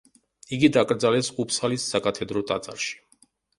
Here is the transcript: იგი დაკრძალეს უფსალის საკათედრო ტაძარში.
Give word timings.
იგი 0.57 0.69
დაკრძალეს 0.77 1.29
უფსალის 1.45 1.87
საკათედრო 1.93 2.45
ტაძარში. 2.53 3.01